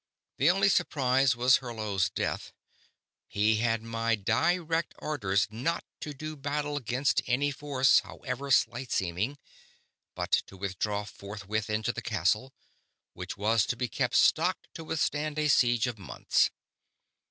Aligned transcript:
The 0.37 0.49
only 0.49 0.67
surprise 0.67 1.35
was 1.35 1.57
Hurlo's 1.57 2.09
death... 2.09 2.53
he 3.27 3.57
had 3.57 3.83
my 3.83 4.15
direct 4.15 4.95
orders 4.97 5.47
not 5.51 5.85
to 5.99 6.11
do 6.11 6.35
battle 6.35 6.79
'gainst 6.79 7.21
any 7.27 7.51
force, 7.51 7.99
however 7.99 8.49
slight 8.49 8.91
seeming, 8.91 9.37
but 10.15 10.31
to 10.47 10.57
withdraw 10.57 11.03
forthwith 11.03 11.69
into 11.69 11.91
the 11.93 12.01
castle, 12.01 12.51
which 13.13 13.37
was 13.37 13.63
to 13.67 13.75
be 13.75 13.87
kept 13.87 14.15
stocked 14.15 14.69
to 14.73 14.83
withstand 14.83 15.37
a 15.37 15.47
siege 15.47 15.85
of 15.85 15.99
months 15.99 16.49